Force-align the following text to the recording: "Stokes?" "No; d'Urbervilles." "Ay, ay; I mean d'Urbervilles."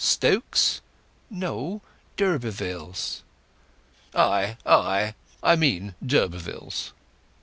"Stokes?" 0.03 0.81
"No; 1.29 1.83
d'Urbervilles." 2.17 3.21
"Ay, 4.15 4.57
ay; 4.65 5.13
I 5.43 5.55
mean 5.55 5.93
d'Urbervilles." 6.03 6.91